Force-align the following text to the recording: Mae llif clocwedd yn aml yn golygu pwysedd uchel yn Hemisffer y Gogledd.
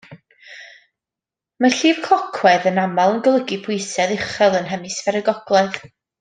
Mae 1.65 1.75
llif 1.81 1.99
clocwedd 2.07 2.65
yn 2.71 2.81
aml 2.85 3.03
yn 3.17 3.21
golygu 3.29 3.59
pwysedd 3.67 4.15
uchel 4.17 4.59
yn 4.63 4.71
Hemisffer 4.73 5.21
y 5.21 5.23
Gogledd. 5.31 5.79